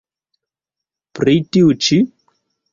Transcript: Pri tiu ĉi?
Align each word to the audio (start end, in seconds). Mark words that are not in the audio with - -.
Pri 1.19 1.37
tiu 1.53 1.71
ĉi? 1.87 2.03